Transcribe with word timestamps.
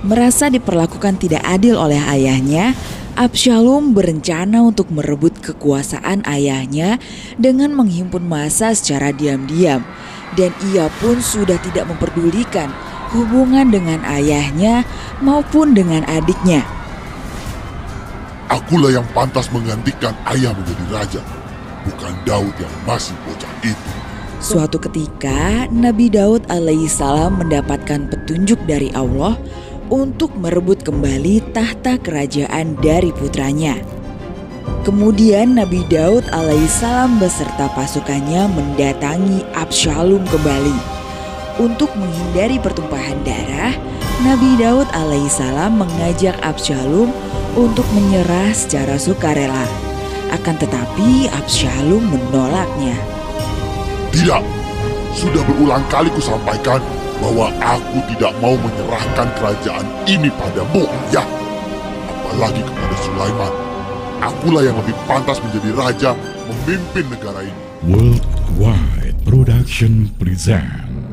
Merasa 0.00 0.48
diperlakukan 0.48 1.20
tidak 1.20 1.44
adil 1.44 1.76
oleh 1.76 2.00
ayahnya, 2.00 2.72
Absalom 3.20 3.92
berencana 3.92 4.64
untuk 4.64 4.88
merebut 4.88 5.36
kekuasaan 5.44 6.24
ayahnya 6.24 6.96
dengan 7.36 7.76
menghimpun 7.76 8.24
massa 8.24 8.72
secara 8.72 9.12
diam-diam. 9.12 9.84
Dan 10.40 10.56
ia 10.72 10.88
pun 11.04 11.20
sudah 11.20 11.60
tidak 11.60 11.84
memperdulikan 11.90 12.72
hubungan 13.12 13.68
dengan 13.68 14.00
ayahnya 14.08 14.88
maupun 15.20 15.76
dengan 15.76 16.00
adiknya. 16.08 16.64
Akulah 18.48 18.96
yang 18.96 19.06
pantas 19.12 19.52
menggantikan 19.52 20.16
ayah 20.32 20.56
menjadi 20.56 20.84
raja, 20.88 21.22
bukan 21.84 22.14
Daud 22.24 22.54
yang 22.56 22.74
masih 22.88 23.12
bocah 23.28 23.52
itu. 23.68 23.90
Suatu 24.40 24.80
ketika, 24.80 25.68
Nabi 25.68 26.08
Daud 26.08 26.48
alaihissalam 26.48 27.44
mendapatkan 27.44 28.08
petunjuk 28.08 28.56
dari 28.64 28.88
Allah 28.96 29.36
untuk 29.90 30.30
merebut 30.38 30.86
kembali 30.86 31.42
tahta 31.50 31.98
kerajaan 31.98 32.78
dari 32.78 33.10
putranya. 33.10 33.74
Kemudian 34.86 35.58
Nabi 35.58 35.84
Daud 35.90 36.24
alaihissalam 36.30 37.20
beserta 37.20 37.68
pasukannya 37.76 38.48
mendatangi 38.48 39.44
Absalom 39.52 40.24
kembali. 40.30 40.78
Untuk 41.60 41.92
menghindari 41.98 42.56
pertumpahan 42.56 43.20
darah, 43.20 43.76
Nabi 44.24 44.56
Daud 44.56 44.88
alaihissalam 44.94 45.76
mengajak 45.76 46.38
Absalom 46.40 47.12
untuk 47.58 47.84
menyerah 47.92 48.54
secara 48.56 48.96
sukarela. 48.96 49.66
Akan 50.32 50.56
tetapi 50.56 51.28
Absalom 51.34 52.06
menolaknya. 52.06 52.96
Tidak, 54.14 54.42
sudah 55.12 55.42
berulang 55.44 55.84
kali 55.90 56.08
kusampaikan 56.14 56.80
bahwa 57.20 57.52
aku 57.60 58.00
tidak 58.10 58.32
mau 58.40 58.56
menyerahkan 58.56 59.28
kerajaan 59.38 59.86
ini 60.08 60.32
padamu, 60.34 60.88
ya. 61.12 61.22
Apalagi 62.08 62.64
kepada 62.64 62.96
Sulaiman. 63.04 63.52
Akulah 64.20 64.62
yang 64.64 64.76
lebih 64.76 64.92
pantas 65.08 65.40
menjadi 65.40 65.70
raja 65.76 66.10
memimpin 66.48 67.08
negara 67.08 67.40
ini. 67.44 67.60
Worldwide 67.88 69.16
Production 69.24 70.12
present 70.20 71.09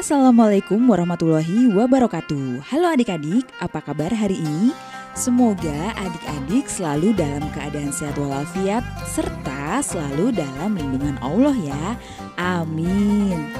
Assalamualaikum 0.00 0.80
warahmatullahi 0.88 1.68
wabarakatuh. 1.76 2.64
Halo 2.72 2.88
adik-adik, 2.88 3.44
apa 3.60 3.84
kabar 3.84 4.08
hari 4.08 4.40
ini? 4.40 4.72
Semoga 5.12 5.92
adik-adik 5.92 6.72
selalu 6.72 7.12
dalam 7.12 7.44
keadaan 7.52 7.92
sehat 7.92 8.16
walafiat 8.16 8.80
serta 9.04 9.84
selalu 9.84 10.32
dalam 10.32 10.72
lindungan 10.72 11.20
Allah 11.20 11.52
ya. 11.52 11.84
Amin. 12.40 13.52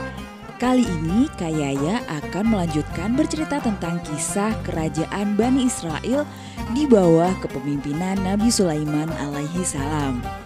Kali 0.56 0.80
ini 0.80 1.28
Kayaya 1.36 2.00
akan 2.08 2.56
melanjutkan 2.56 3.20
bercerita 3.20 3.60
tentang 3.60 4.00
kisah 4.08 4.56
kerajaan 4.64 5.36
Bani 5.36 5.68
Israel 5.68 6.24
di 6.72 6.88
bawah 6.88 7.36
kepemimpinan 7.44 8.16
Nabi 8.24 8.48
Sulaiman 8.48 9.12
alaihi 9.28 9.60
salam. 9.60 10.39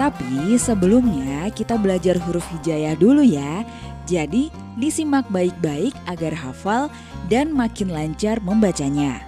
Tapi 0.00 0.56
sebelumnya 0.56 1.52
kita 1.52 1.76
belajar 1.76 2.16
huruf 2.24 2.48
hijayah 2.56 2.96
dulu 2.96 3.20
ya. 3.20 3.68
Jadi 4.08 4.48
disimak 4.80 5.28
baik-baik 5.28 5.92
agar 6.08 6.32
hafal 6.32 6.88
dan 7.28 7.52
makin 7.52 7.92
lancar 7.92 8.40
membacanya. 8.40 9.20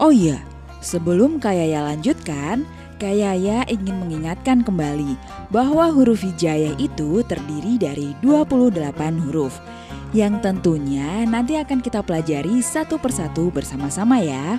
Oh 0.00 0.08
iya, 0.08 0.40
sebelum 0.80 1.36
Kayaya 1.36 1.84
lanjutkan, 1.84 2.64
Kayaya 2.96 3.68
ingin 3.68 4.00
mengingatkan 4.00 4.64
kembali 4.64 5.20
bahwa 5.52 5.92
huruf 5.92 6.24
hijayah 6.24 6.72
itu 6.80 7.20
terdiri 7.28 7.76
dari 7.76 8.16
28 8.24 9.20
huruf 9.28 9.60
yang 10.16 10.40
tentunya 10.40 11.26
nanti 11.28 11.60
akan 11.60 11.82
kita 11.84 12.00
pelajari 12.00 12.62
satu 12.64 12.96
persatu 12.96 13.52
bersama-sama 13.52 14.22
ya. 14.22 14.56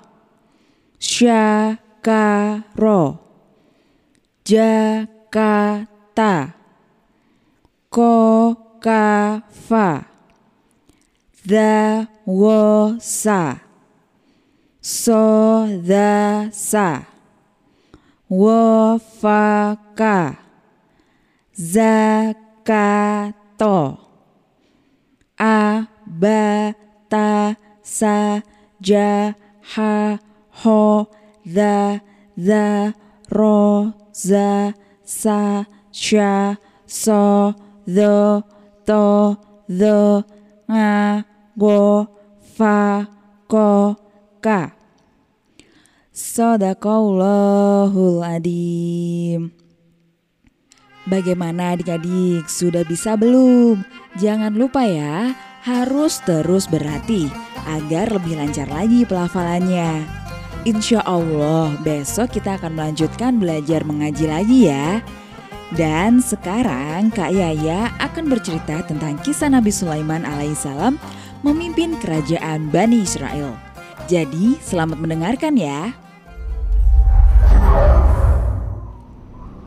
Sha. 0.99 1.79
Ka. 2.03 2.67
Ro. 2.75 3.15
Ja. 4.43 5.07
Ka. 5.31 5.87
Ta 6.19 6.62
ko 7.93 8.57
ka 8.81 9.45
fa 9.67 9.89
da 11.45 12.09
wo 12.25 12.97
sa 12.99 13.61
so 14.81 15.69
da 15.85 16.49
sa 16.51 17.05
wafaka 18.33 20.17
zakato. 21.75 22.79
Abata 25.39 27.29
saja 27.83 29.35
ha 29.75 30.19
ho 30.63 31.07
za 31.45 32.01
za 32.39 32.93
ro 33.29 33.93
za 34.13 34.73
sa 35.05 35.65
sha 35.91 36.57
so 36.87 37.53
the 37.87 38.43
to 38.87 39.37
the 39.69 40.25
nga 40.69 41.25
go 41.59 42.07
fa 42.57 43.07
ko 43.49 43.97
ka 44.43 44.83
Sadaqallahul 46.13 48.21
adim. 48.21 49.49
Bagaimana 51.09 51.73
adik-adik? 51.73 52.53
Sudah 52.53 52.85
bisa 52.85 53.17
belum? 53.17 53.81
Jangan 54.21 54.53
lupa 54.53 54.85
ya, 54.85 55.33
harus 55.65 56.21
terus 56.29 56.69
berlatih 56.69 57.33
agar 57.65 58.13
lebih 58.13 58.37
lancar 58.37 58.69
lagi 58.69 59.09
pelafalannya. 59.09 60.05
Insya 60.69 61.01
Allah 61.09 61.81
besok 61.81 62.37
kita 62.37 62.61
akan 62.61 62.77
melanjutkan 62.77 63.41
belajar 63.41 63.81
mengaji 63.83 64.29
lagi 64.29 64.69
ya. 64.69 65.01
Dan 65.73 66.21
sekarang 66.21 67.09
Kak 67.09 67.33
Yaya 67.33 67.89
akan 67.97 68.29
bercerita 68.29 68.85
tentang 68.85 69.17
kisah 69.25 69.49
Nabi 69.49 69.73
Sulaiman 69.73 70.21
alaihissalam 70.21 71.01
memimpin 71.41 71.97
kerajaan 71.97 72.69
Bani 72.69 73.01
Israel. 73.01 73.57
Jadi 74.05 74.61
selamat 74.61 75.01
mendengarkan 75.01 75.57
ya. 75.57 75.97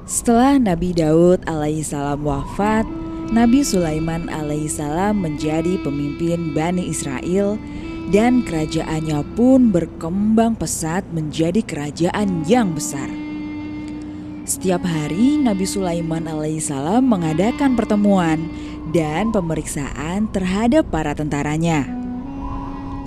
Setelah 0.06 0.62
Nabi 0.62 0.94
Daud 0.94 1.42
alaihissalam 1.50 2.22
wafat, 2.22 2.86
Nabi 3.34 3.66
Sulaiman 3.66 4.30
alaihissalam 4.30 5.18
menjadi 5.18 5.82
pemimpin 5.82 6.54
Bani 6.54 6.86
Israel 6.86 7.58
dan 8.14 8.46
kerajaannya 8.46 9.26
pun 9.34 9.74
berkembang 9.74 10.54
pesat 10.54 11.02
menjadi 11.10 11.66
kerajaan 11.66 12.46
yang 12.46 12.78
besar. 12.78 13.25
Setiap 14.46 14.86
hari 14.86 15.42
Nabi 15.42 15.66
Sulaiman 15.66 16.30
alaihissalam 16.30 17.02
mengadakan 17.02 17.74
pertemuan 17.74 18.46
dan 18.94 19.34
pemeriksaan 19.34 20.30
terhadap 20.30 20.86
para 20.94 21.18
tentaranya. 21.18 21.90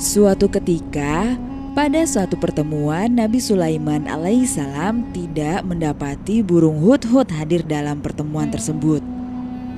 Suatu 0.02 0.50
ketika, 0.50 1.38
pada 1.78 2.02
suatu 2.10 2.34
pertemuan, 2.34 3.14
Nabi 3.14 3.38
Sulaiman 3.38 4.10
alaihissalam 4.10 5.14
tidak 5.14 5.62
mendapati 5.62 6.42
burung 6.42 6.82
hut-hut 6.82 7.30
hadir 7.30 7.62
dalam 7.62 8.02
pertemuan 8.02 8.50
tersebut. 8.50 9.00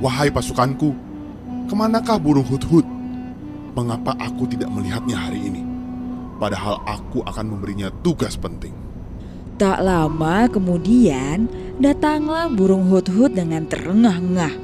Wahai 0.01 0.33
pasukanku, 0.33 0.97
ke 1.69 1.75
manakah 1.77 2.17
burung 2.17 2.49
hut-hut? 2.49 2.89
Mengapa 3.77 4.17
aku 4.17 4.49
tidak 4.49 4.73
melihatnya 4.73 5.15
hari 5.15 5.45
ini? 5.45 5.71
padahal 6.41 6.81
aku 6.89 7.21
akan 7.29 7.53
memberinya 7.53 7.93
tugas 8.01 8.41
penting. 8.41 8.73
Tak 9.61 9.85
lama 9.85 10.49
kemudian 10.49 11.45
datanglah 11.77 12.49
burung 12.49 12.89
hut-hut 12.89 13.37
dengan 13.37 13.69
terengah-engah 13.69 14.57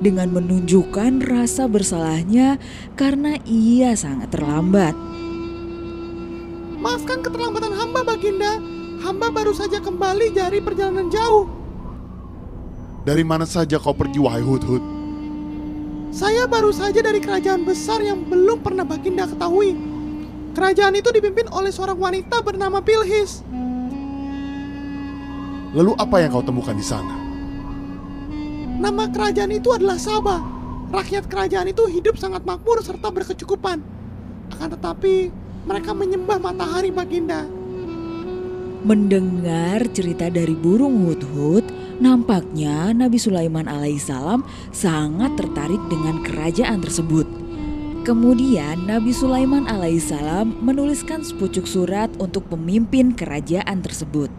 dengan 0.00 0.32
menunjukkan 0.32 1.20
rasa 1.20 1.68
bersalahnya 1.68 2.56
karena 2.96 3.36
ia 3.44 3.92
sangat 3.92 4.32
terlambat. 4.32 4.96
Maafkan 6.80 7.20
keterlambatan 7.20 7.76
hamba, 7.76 8.00
Baginda. 8.00 8.56
Hamba 9.04 9.28
baru 9.28 9.52
saja 9.52 9.84
kembali 9.84 10.32
dari 10.32 10.64
perjalanan 10.64 11.12
jauh. 11.12 11.44
Dari 13.04 13.28
mana 13.28 13.44
saja 13.44 13.76
kau 13.76 13.92
pergi, 13.92 14.16
wahai 14.16 14.40
hut-hut? 14.40 14.80
Saya 16.08 16.48
baru 16.48 16.72
saja 16.72 17.04
dari 17.04 17.20
kerajaan 17.20 17.68
besar 17.68 18.00
yang 18.00 18.24
belum 18.24 18.64
pernah 18.64 18.88
Baginda 18.88 19.28
ketahui. 19.28 19.76
Kerajaan 20.56 20.96
itu 20.96 21.12
dipimpin 21.12 21.52
oleh 21.52 21.68
seorang 21.68 22.00
wanita 22.00 22.40
bernama 22.40 22.80
Bilhis. 22.80 23.44
Lalu 25.76 25.92
apa 26.00 26.16
yang 26.24 26.32
kau 26.32 26.44
temukan 26.44 26.72
di 26.72 26.84
sana? 26.84 27.12
Nama 28.78 29.04
kerajaan 29.10 29.52
itu 29.52 29.68
adalah 29.74 30.00
Sabah. 30.00 30.40
Rakyat 30.88 31.28
kerajaan 31.28 31.68
itu 31.68 31.84
hidup 31.90 32.16
sangat 32.16 32.46
makmur 32.48 32.80
serta 32.80 33.12
berkecukupan. 33.12 33.84
Akan 34.48 34.68
tetapi, 34.72 35.28
mereka 35.68 35.92
menyembah 35.92 36.40
matahari 36.40 36.88
Baginda. 36.88 37.44
Mendengar 38.86 39.84
cerita 39.92 40.32
dari 40.32 40.56
burung 40.56 41.04
hut-hut, 41.04 41.66
nampaknya 42.00 42.94
Nabi 42.96 43.20
Sulaiman 43.20 43.68
alaihissalam 43.68 44.46
sangat 44.72 45.36
tertarik 45.36 45.82
dengan 45.92 46.24
kerajaan 46.24 46.80
tersebut. 46.80 47.28
Kemudian 48.08 48.88
Nabi 48.88 49.12
Sulaiman 49.12 49.68
alaihissalam 49.68 50.64
menuliskan 50.64 51.20
sepucuk 51.20 51.68
surat 51.68 52.08
untuk 52.16 52.48
pemimpin 52.48 53.12
kerajaan 53.12 53.84
tersebut. 53.84 54.32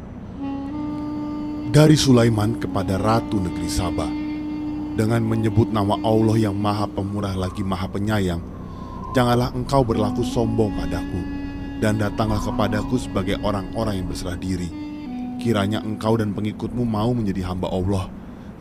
Dari 1.70 1.94
Sulaiman 1.94 2.58
kepada 2.58 2.98
Ratu 2.98 3.38
Negeri 3.38 3.70
Sabah. 3.70 4.10
Dengan 4.98 5.22
menyebut 5.22 5.70
nama 5.70 6.02
Allah 6.02 6.50
yang 6.50 6.58
maha 6.58 6.90
pemurah 6.90 7.38
lagi 7.38 7.62
maha 7.62 7.86
penyayang, 7.86 8.42
janganlah 9.14 9.54
engkau 9.54 9.86
berlaku 9.86 10.26
sombong 10.26 10.74
padaku, 10.74 11.22
dan 11.78 12.02
datanglah 12.02 12.42
kepadaku 12.42 12.98
sebagai 12.98 13.38
orang-orang 13.46 14.02
yang 14.02 14.10
berserah 14.10 14.42
diri. 14.42 14.66
Kiranya 15.38 15.86
engkau 15.86 16.18
dan 16.18 16.34
pengikutmu 16.34 16.82
mau 16.90 17.14
menjadi 17.14 17.46
hamba 17.54 17.70
Allah, 17.70 18.10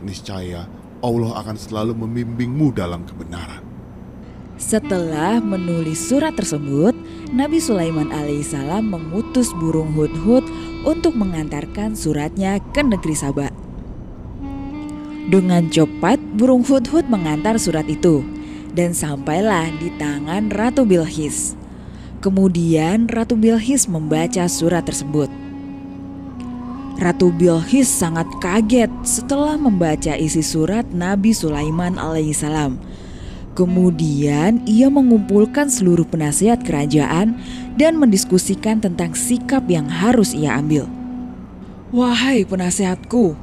niscaya 0.05 0.69
Allah 1.01 1.31
akan 1.41 1.57
selalu 1.57 1.97
membimbingmu 1.97 2.77
dalam 2.77 3.09
kebenaran. 3.09 3.65
Setelah 4.61 5.41
menulis 5.41 5.97
surat 5.97 6.37
tersebut, 6.37 6.93
Nabi 7.29 7.61
Sulaiman 7.61 8.09
alaihissalam 8.09 8.89
mengutus 8.89 9.53
burung 9.53 9.93
hut-hut 9.93 10.41
untuk 10.81 11.13
mengantarkan 11.13 11.93
suratnya 11.93 12.57
ke 12.73 12.81
negeri 12.81 13.13
Sabah. 13.13 13.53
Dengan 15.29 15.69
cepat, 15.69 16.17
burung 16.33 16.65
hut-hut 16.65 17.05
mengantar 17.05 17.61
surat 17.61 17.85
itu 17.85 18.25
dan 18.73 18.97
sampailah 18.97 19.69
di 19.77 19.93
tangan 20.01 20.49
Ratu 20.49 20.89
Bilqis. 20.89 21.53
Kemudian 22.17 23.05
Ratu 23.05 23.37
Bilqis 23.37 23.85
membaca 23.85 24.49
surat 24.49 24.81
tersebut. 24.89 25.29
Ratu 26.97 27.29
Bilqis 27.29 27.93
sangat 27.93 28.25
kaget 28.41 28.89
setelah 29.05 29.53
membaca 29.53 30.17
isi 30.17 30.41
surat 30.41 30.89
Nabi 30.89 31.29
Sulaiman 31.37 32.01
alaihissalam. 32.01 32.81
Kemudian 33.59 34.63
ia 34.63 34.87
mengumpulkan 34.87 35.67
seluruh 35.67 36.07
penasihat 36.07 36.63
kerajaan 36.63 37.35
dan 37.75 37.99
mendiskusikan 37.99 38.79
tentang 38.79 39.11
sikap 39.11 39.67
yang 39.67 39.83
harus 39.83 40.31
ia 40.31 40.55
ambil. 40.55 40.87
Wahai 41.91 42.47
penasehatku, 42.47 43.35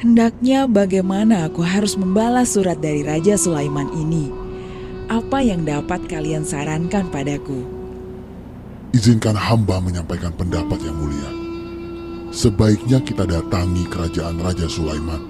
hendaknya 0.00 0.64
bagaimana 0.64 1.52
aku 1.52 1.60
harus 1.60 2.00
membalas 2.00 2.56
surat 2.56 2.80
dari 2.80 3.04
Raja 3.04 3.36
Sulaiman 3.36 3.92
ini? 3.92 4.32
Apa 5.12 5.44
yang 5.44 5.68
dapat 5.68 6.08
kalian 6.08 6.48
sarankan 6.48 7.12
padaku? 7.12 7.60
Izinkan 8.96 9.36
hamba 9.36 9.84
menyampaikan 9.84 10.32
pendapat 10.32 10.80
yang 10.80 10.96
mulia. 10.96 11.28
Sebaiknya 12.32 13.04
kita 13.04 13.28
datangi 13.28 13.84
kerajaan 13.92 14.40
Raja 14.40 14.64
Sulaiman 14.64 15.20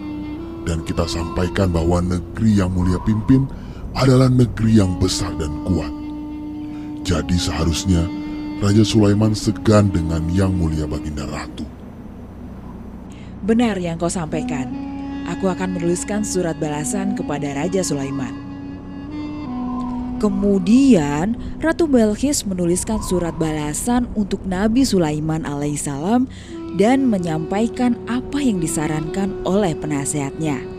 dan 0.63 0.87
kita 0.87 1.11
sampaikan 1.11 1.75
bahwa 1.75 1.99
negeri 1.99 2.63
yang 2.63 2.71
mulia 2.71 3.03
pimpin 3.03 3.51
adalah 3.97 4.29
negeri 4.33 4.81
yang 4.81 4.97
besar 4.97 5.33
dan 5.37 5.53
kuat. 5.69 5.93
Jadi 7.03 7.37
seharusnya 7.37 8.06
Raja 8.62 8.87
Sulaiman 8.87 9.35
segan 9.35 9.91
dengan 9.91 10.23
yang 10.31 10.55
mulia 10.55 10.87
Baginda 10.87 11.27
Ratu. 11.27 11.67
Benar 13.43 13.75
yang 13.83 13.99
kau 13.99 14.06
sampaikan. 14.06 14.71
Aku 15.27 15.50
akan 15.50 15.75
menuliskan 15.79 16.23
surat 16.23 16.55
balasan 16.62 17.19
kepada 17.19 17.59
Raja 17.59 17.83
Sulaiman. 17.83 18.31
Kemudian 20.23 21.35
Ratu 21.59 21.91
Belkis 21.91 22.47
menuliskan 22.47 23.03
surat 23.03 23.35
balasan 23.35 24.06
untuk 24.15 24.47
Nabi 24.47 24.87
Sulaiman 24.87 25.43
alaihissalam 25.43 26.31
dan 26.79 27.11
menyampaikan 27.11 27.99
apa 28.06 28.38
yang 28.38 28.62
disarankan 28.62 29.35
oleh 29.43 29.75
penasehatnya. 29.75 30.72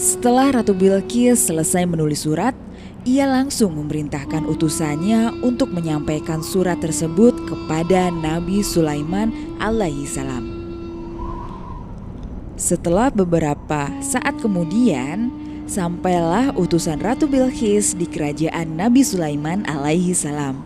Setelah 0.00 0.48
Ratu 0.48 0.72
Bilqis 0.72 1.52
selesai 1.52 1.84
menulis 1.84 2.24
surat, 2.24 2.56
ia 3.04 3.28
langsung 3.28 3.76
memerintahkan 3.76 4.48
utusannya 4.48 5.44
untuk 5.44 5.76
menyampaikan 5.76 6.40
surat 6.40 6.80
tersebut 6.80 7.36
kepada 7.44 8.08
Nabi 8.08 8.64
Sulaiman 8.64 9.28
alaihissalam. 9.60 10.56
Setelah 12.56 13.12
beberapa 13.12 13.92
saat 14.00 14.40
kemudian, 14.40 15.28
sampailah 15.68 16.56
utusan 16.56 16.96
Ratu 16.96 17.28
Bilqis 17.28 17.92
di 17.92 18.08
kerajaan 18.08 18.80
Nabi 18.80 19.04
Sulaiman 19.04 19.68
alaihi 19.68 20.16
salam. 20.16 20.64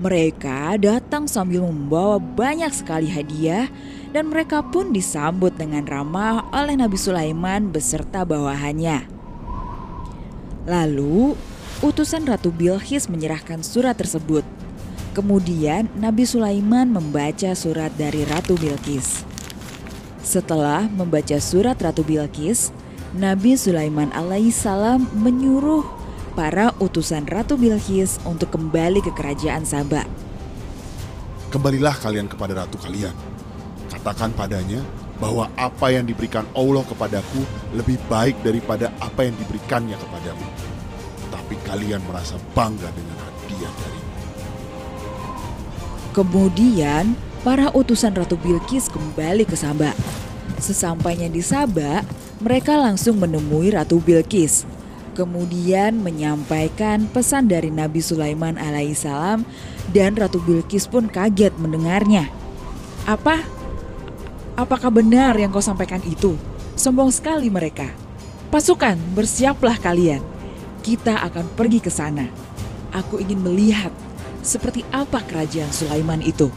Mereka 0.00 0.80
datang 0.80 1.28
sambil 1.28 1.68
membawa 1.68 2.16
banyak 2.16 2.72
sekali 2.72 3.12
hadiah 3.12 3.68
dan 4.14 4.30
mereka 4.30 4.62
pun 4.62 4.94
disambut 4.94 5.58
dengan 5.58 5.82
ramah 5.82 6.46
oleh 6.54 6.78
Nabi 6.78 6.94
Sulaiman 6.94 7.74
beserta 7.74 8.22
bawahannya. 8.22 9.10
Lalu, 10.70 11.34
utusan 11.82 12.22
Ratu 12.22 12.54
Bilqis 12.54 13.10
menyerahkan 13.10 13.66
surat 13.66 13.98
tersebut. 13.98 14.46
Kemudian 15.18 15.90
Nabi 15.98 16.30
Sulaiman 16.30 16.94
membaca 16.94 17.50
surat 17.58 17.90
dari 17.98 18.22
Ratu 18.22 18.54
Bilqis. 18.54 19.26
Setelah 20.22 20.86
membaca 20.86 21.36
surat 21.42 21.74
Ratu 21.82 22.06
Bilqis, 22.06 22.70
Nabi 23.18 23.58
Sulaiman 23.58 24.14
alaihissalam 24.14 25.10
menyuruh 25.10 25.82
para 26.38 26.70
utusan 26.78 27.26
Ratu 27.26 27.58
Bilqis 27.58 28.22
untuk 28.22 28.54
kembali 28.54 29.02
ke 29.02 29.10
kerajaan 29.10 29.66
Sabah. 29.66 30.06
Kembalilah 31.50 31.94
kalian 31.98 32.26
kepada 32.26 32.66
ratu 32.66 32.74
kalian. 32.82 33.14
Katakan 34.04 34.36
padanya 34.36 34.84
bahwa 35.16 35.48
apa 35.56 35.88
yang 35.88 36.04
diberikan 36.04 36.44
Allah 36.52 36.84
kepadaku 36.84 37.40
lebih 37.72 37.96
baik 38.04 38.36
daripada 38.44 38.92
apa 39.00 39.24
yang 39.24 39.32
diberikannya 39.40 39.96
kepadamu. 39.96 40.44
Tapi 41.32 41.56
kalian 41.64 42.04
merasa 42.04 42.36
bangga 42.52 42.92
dengan 42.92 43.16
hadiah 43.16 43.72
darinya. 43.80 44.16
Kemudian, 46.12 47.16
para 47.40 47.72
utusan 47.72 48.12
Ratu 48.12 48.36
Bilqis 48.36 48.92
kembali 48.92 49.48
ke 49.48 49.56
Sabah. 49.56 49.96
Sesampainya 50.60 51.32
di 51.32 51.40
Sabah, 51.40 52.04
mereka 52.44 52.76
langsung 52.76 53.16
menemui 53.16 53.72
Ratu 53.72 54.04
Bilqis. 54.04 54.68
Kemudian 55.16 55.96
menyampaikan 56.04 57.08
pesan 57.08 57.48
dari 57.48 57.72
Nabi 57.72 58.04
Sulaiman 58.04 58.60
alaihissalam 58.60 59.48
dan 59.96 60.12
Ratu 60.12 60.44
Bilqis 60.44 60.92
pun 60.92 61.08
kaget 61.08 61.56
mendengarnya. 61.56 62.28
Apa? 63.08 63.63
Apakah 64.54 64.86
benar 64.86 65.34
yang 65.34 65.50
kau 65.50 65.58
sampaikan 65.58 65.98
itu? 66.06 66.38
Sombong 66.78 67.10
sekali 67.10 67.50
mereka. 67.50 67.90
Pasukan, 68.54 68.94
bersiaplah 69.18 69.74
kalian. 69.82 70.22
Kita 70.78 71.26
akan 71.26 71.50
pergi 71.58 71.82
ke 71.82 71.90
sana. 71.90 72.30
Aku 72.94 73.18
ingin 73.18 73.42
melihat 73.42 73.90
seperti 74.46 74.86
apa 74.94 75.18
kerajaan 75.26 75.74
Sulaiman 75.74 76.22
itu. 76.22 76.54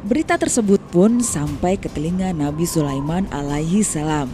Berita 0.00 0.40
tersebut 0.40 0.80
pun 0.88 1.20
sampai 1.20 1.76
ke 1.76 1.92
telinga 1.92 2.32
Nabi 2.32 2.64
Sulaiman 2.64 3.28
alaihi 3.28 3.84
salam. 3.84 4.32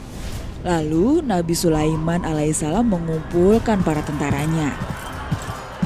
Lalu 0.62 1.26
Nabi 1.26 1.58
Sulaiman 1.58 2.22
alaihissalam 2.22 2.86
mengumpulkan 2.86 3.82
para 3.82 4.00
tentaranya. 4.06 4.72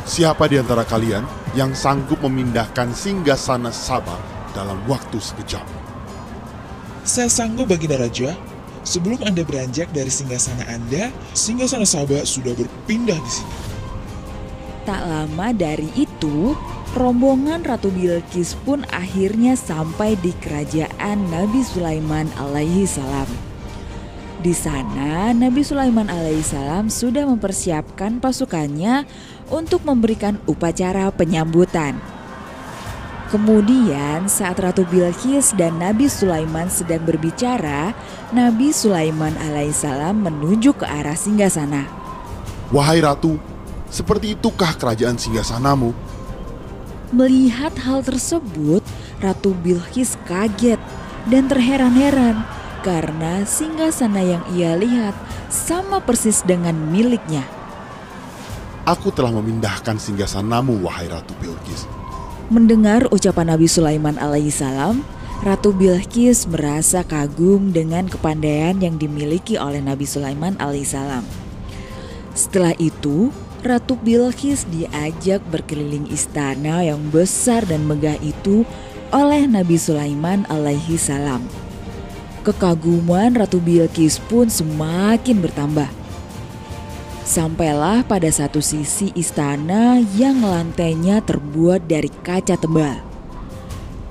Siapa 0.05 0.45
di 0.53 0.61
antara 0.61 0.85
kalian 0.85 1.25
yang 1.57 1.73
sanggup 1.73 2.21
memindahkan 2.23 2.93
singgah 2.93 3.41
sana 3.41 3.73
Sabah 3.73 4.21
dalam 4.53 4.79
waktu 4.85 5.17
sekejap? 5.17 5.78
Saya 7.09 7.33
sanggup 7.33 7.73
Baginda 7.73 7.97
Raja. 7.97 8.37
Sebelum 8.85 9.25
Anda 9.25 9.41
beranjak 9.41 9.89
dari 9.97 10.13
singgasana 10.13 10.69
Anda, 10.69 11.09
singgasana 11.33 11.89
Sabah 11.89 12.21
sudah 12.29 12.53
berpindah 12.53 13.17
di 13.17 13.31
sini. 13.33 13.55
Tak 14.85 15.09
lama 15.09 15.57
dari 15.57 15.89
itu, 15.97 16.53
rombongan 16.93 17.65
Ratu 17.65 17.89
Bilqis 17.89 18.61
pun 18.61 18.85
akhirnya 18.93 19.57
sampai 19.57 20.21
di 20.21 20.37
kerajaan 20.37 21.33
Nabi 21.33 21.65
Sulaiman 21.65 22.29
alaihi 22.37 22.85
salam. 22.85 23.29
Di 24.45 24.53
sana, 24.53 25.33
Nabi 25.33 25.65
Sulaiman 25.65 26.13
alaihissalam 26.13 26.93
sudah 26.93 27.25
mempersiapkan 27.25 28.21
pasukannya 28.21 29.09
untuk 29.49 29.81
memberikan 29.89 30.39
upacara 30.45 31.09
penyambutan. 31.09 32.18
Kemudian, 33.29 34.25
saat 34.25 34.57
Ratu 34.57 34.89
Bilqis 34.89 35.53
dan 35.53 35.77
Nabi 35.77 36.09
Sulaiman 36.09 36.73
sedang 36.73 37.05
berbicara, 37.05 37.93
Nabi 38.33 38.73
Sulaiman 38.73 39.37
alaihissalam 39.37 40.17
menuju 40.17 40.73
ke 40.73 40.89
arah 40.89 41.13
singgasana. 41.13 41.85
Wahai 42.73 43.05
ratu, 43.05 43.37
seperti 43.93 44.33
itukah 44.33 44.73
kerajaan 44.81 45.21
singgasanamu? 45.21 45.93
Melihat 47.13 47.77
hal 47.85 48.01
tersebut, 48.01 48.81
Ratu 49.21 49.53
Bilqis 49.61 50.17
kaget 50.25 50.81
dan 51.29 51.53
terheran-heran 51.53 52.41
karena 52.81 53.45
singgasana 53.45 54.25
yang 54.25 54.45
ia 54.57 54.73
lihat 54.73 55.13
sama 55.53 56.01
persis 56.01 56.41
dengan 56.49 56.73
miliknya. 56.73 57.45
Aku 58.89 59.13
telah 59.13 59.37
memindahkan 59.37 60.01
singgasanamu, 60.01 60.81
wahai 60.81 61.13
Ratu 61.13 61.37
Bilqis. 61.45 61.85
Mendengar 62.49 63.05
ucapan 63.13 63.53
Nabi 63.53 63.69
Sulaiman 63.69 64.17
alaihissalam, 64.17 65.05
Ratu 65.45 65.77
Bilqis 65.77 66.49
merasa 66.49 67.05
kagum 67.05 67.77
dengan 67.77 68.09
kepandaian 68.09 68.73
yang 68.81 68.97
dimiliki 68.97 69.61
oleh 69.61 69.85
Nabi 69.85 70.09
Sulaiman 70.09 70.57
alaihissalam. 70.57 71.29
Setelah 72.33 72.73
itu, 72.81 73.29
Ratu 73.61 74.01
Bilqis 74.01 74.65
diajak 74.73 75.45
berkeliling 75.53 76.09
istana 76.09 76.81
yang 76.81 77.13
besar 77.13 77.69
dan 77.69 77.85
megah 77.85 78.17
itu 78.25 78.65
oleh 79.13 79.45
Nabi 79.45 79.77
Sulaiman 79.77 80.49
alaihi 80.49 80.97
salam. 80.97 81.45
Kekaguman 82.49 83.37
Ratu 83.37 83.61
Bilqis 83.61 84.17
pun 84.25 84.49
semakin 84.49 85.45
bertambah. 85.45 85.98
Sampailah 87.29 88.09
pada 88.09 88.33
satu 88.33 88.65
sisi 88.65 89.13
istana 89.13 90.01
yang 90.17 90.41
lantainya 90.41 91.21
terbuat 91.21 91.85
dari 91.85 92.09
kaca 92.09 92.57
tebal. 92.57 93.05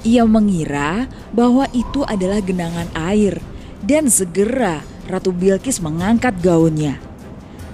Ia 0.06 0.22
mengira 0.30 1.10
bahwa 1.34 1.66
itu 1.74 2.06
adalah 2.06 2.38
genangan 2.46 2.86
air 2.94 3.42
dan 3.82 4.06
segera 4.14 4.86
Ratu 5.10 5.34
Bilqis 5.34 5.82
mengangkat 5.82 6.38
gaunnya. 6.46 7.02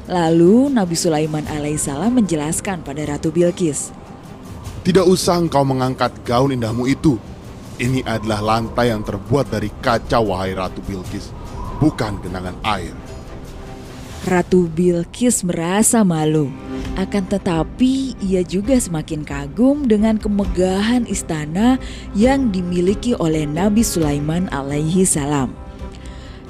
Lalu 0.08 0.72
Nabi 0.72 0.96
Sulaiman 0.96 1.44
alaihissalam 1.52 2.24
menjelaskan 2.24 2.80
pada 2.80 3.04
Ratu 3.04 3.28
Bilqis. 3.28 3.92
Tidak 4.88 5.04
usah 5.04 5.44
engkau 5.44 5.68
mengangkat 5.68 6.24
gaun 6.24 6.56
indahmu 6.56 6.88
itu. 6.88 7.20
Ini 7.84 8.00
adalah 8.08 8.40
lantai 8.40 8.96
yang 8.96 9.04
terbuat 9.04 9.52
dari 9.52 9.68
kaca 9.84 10.24
wahai 10.24 10.56
Ratu 10.56 10.80
Bilqis, 10.88 11.36
bukan 11.84 12.16
genangan 12.24 12.56
air. 12.64 12.96
Ratu 14.24 14.72
Bilqis 14.72 15.44
merasa 15.44 16.00
malu. 16.08 16.48
Akan 16.96 17.28
tetapi 17.28 18.16
ia 18.24 18.40
juga 18.40 18.80
semakin 18.80 19.28
kagum 19.28 19.84
dengan 19.84 20.16
kemegahan 20.16 21.04
istana 21.12 21.76
yang 22.16 22.48
dimiliki 22.48 23.20
oleh 23.20 23.44
Nabi 23.44 23.84
Sulaiman 23.84 24.48
alaihi 24.56 25.04
salam. 25.04 25.52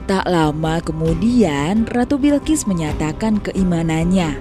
Tak 0.06 0.30
lama 0.30 0.86
kemudian 0.86 1.90
Ratu 1.90 2.22
Bilqis 2.22 2.70
menyatakan 2.70 3.42
keimanannya. 3.42 4.38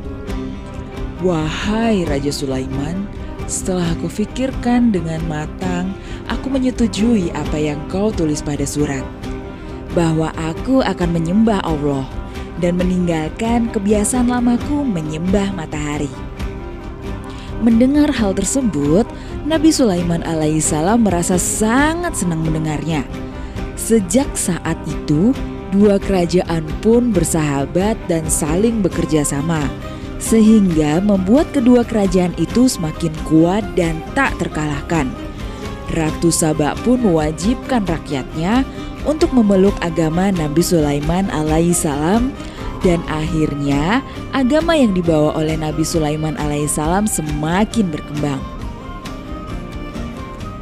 Wahai 1.25 2.05
Raja 2.05 2.37
Sulaiman, 2.37 3.09
setelah 3.49 3.97
aku 3.97 4.13
pikirkan 4.13 4.93
dengan 4.93 5.25
matang, 5.25 5.97
aku 6.29 6.53
menyetujui 6.53 7.33
apa 7.33 7.57
yang 7.57 7.81
kau 7.89 8.13
tulis 8.13 8.45
pada 8.45 8.69
surat. 8.69 9.09
Bahwa 9.97 10.37
aku 10.37 10.85
akan 10.85 11.17
menyembah 11.17 11.65
Allah 11.65 12.05
dan 12.63 12.79
meninggalkan 12.79 13.67
kebiasaan 13.75 14.31
lamaku 14.31 14.87
menyembah 14.87 15.51
matahari. 15.53 16.09
Mendengar 17.59 18.11
hal 18.15 18.35
tersebut, 18.39 19.07
Nabi 19.43 19.75
Sulaiman 19.75 20.23
alaihissalam 20.23 21.03
merasa 21.03 21.35
sangat 21.39 22.15
senang 22.15 22.47
mendengarnya. 22.47 23.03
Sejak 23.75 24.31
saat 24.39 24.79
itu, 24.87 25.35
dua 25.75 25.99
kerajaan 25.99 26.63
pun 26.83 27.11
bersahabat 27.11 27.99
dan 28.07 28.27
saling 28.31 28.83
bekerja 28.83 29.27
sama, 29.27 29.67
sehingga 30.23 31.03
membuat 31.03 31.51
kedua 31.51 31.83
kerajaan 31.83 32.35
itu 32.39 32.71
semakin 32.71 33.11
kuat 33.27 33.67
dan 33.75 33.99
tak 34.15 34.39
terkalahkan. 34.39 35.11
Ratu 35.91 36.31
Sabak 36.31 36.79
pun 36.87 37.03
mewajibkan 37.03 37.85
rakyatnya 37.85 38.65
untuk 39.03 39.35
memeluk 39.35 39.75
agama 39.83 40.31
Nabi 40.31 40.63
Sulaiman 40.63 41.27
alaihissalam 41.29 42.31
dan 42.83 43.03
akhirnya 43.11 44.03
agama 44.35 44.75
yang 44.75 44.93
dibawa 44.93 45.35
oleh 45.39 45.55
Nabi 45.59 45.87
Sulaiman 45.87 46.35
alaihissalam 46.39 47.07
semakin 47.07 47.91
berkembang. 47.91 48.43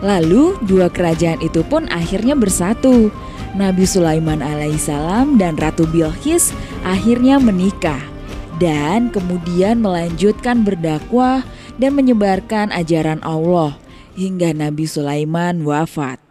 Lalu 0.00 0.56
dua 0.64 0.88
kerajaan 0.88 1.44
itu 1.44 1.60
pun 1.64 1.84
akhirnya 1.92 2.32
bersatu. 2.32 3.12
Nabi 3.50 3.82
Sulaiman 3.82 4.40
alaihissalam 4.40 5.36
dan 5.36 5.58
Ratu 5.58 5.84
Bilqis 5.90 6.54
akhirnya 6.86 7.42
menikah 7.42 7.98
dan 8.62 9.10
kemudian 9.10 9.82
melanjutkan 9.82 10.62
berdakwah 10.62 11.42
dan 11.80 11.98
menyebarkan 11.98 12.70
ajaran 12.70 13.18
Allah 13.26 13.74
hingga 14.14 14.54
Nabi 14.54 14.86
Sulaiman 14.86 15.66
wafat. 15.66 16.29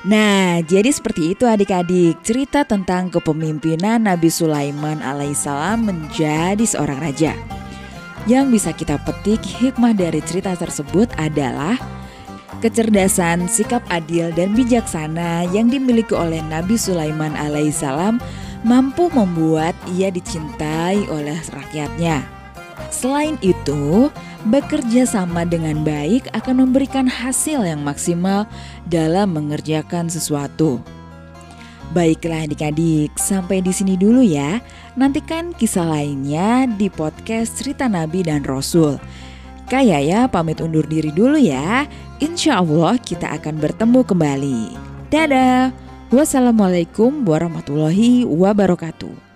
Nah, 0.00 0.64
jadi 0.64 0.88
seperti 0.88 1.36
itu 1.36 1.44
adik-adik 1.44 2.24
cerita 2.24 2.64
tentang 2.64 3.12
kepemimpinan 3.12 4.00
Nabi 4.00 4.32
Sulaiman 4.32 5.04
alaihissalam 5.04 5.84
menjadi 5.84 6.64
seorang 6.64 7.04
raja. 7.04 7.36
Yang 8.24 8.46
bisa 8.48 8.70
kita 8.72 8.96
petik 9.04 9.44
hikmah 9.44 9.92
dari 9.92 10.24
cerita 10.24 10.56
tersebut 10.56 11.12
adalah 11.20 11.76
kecerdasan, 12.64 13.44
sikap 13.44 13.84
adil 13.92 14.32
dan 14.32 14.56
bijaksana 14.56 15.44
yang 15.52 15.68
dimiliki 15.68 16.16
oleh 16.16 16.40
Nabi 16.48 16.80
Sulaiman 16.80 17.36
alaihissalam 17.36 18.24
mampu 18.64 19.12
membuat 19.12 19.76
ia 19.92 20.08
dicintai 20.08 21.04
oleh 21.12 21.36
rakyatnya. 21.52 22.24
Selain 22.88 23.36
itu, 23.44 24.08
bekerja 24.48 25.04
sama 25.04 25.44
dengan 25.44 25.84
baik 25.84 26.32
akan 26.32 26.64
memberikan 26.64 27.04
hasil 27.04 27.60
yang 27.66 27.84
maksimal 27.84 28.48
dalam 28.88 29.36
mengerjakan 29.36 30.08
sesuatu. 30.08 30.80
Baiklah 31.90 32.46
adik-adik, 32.46 33.18
sampai 33.18 33.58
di 33.60 33.74
sini 33.74 33.98
dulu 33.98 34.22
ya. 34.22 34.62
Nantikan 34.94 35.50
kisah 35.50 35.90
lainnya 35.90 36.70
di 36.70 36.86
podcast 36.86 37.58
Cerita 37.58 37.90
Nabi 37.90 38.22
dan 38.22 38.46
Rasul. 38.46 39.02
Kayak 39.66 40.02
ya 40.06 40.20
pamit 40.30 40.62
undur 40.62 40.86
diri 40.86 41.10
dulu 41.10 41.34
ya. 41.34 41.90
Insya 42.22 42.62
Allah 42.62 42.94
kita 42.98 43.34
akan 43.34 43.58
bertemu 43.58 44.00
kembali. 44.06 44.60
Dadah. 45.10 45.74
Wassalamualaikum 46.10 47.22
warahmatullahi 47.22 48.26
wabarakatuh. 48.26 49.29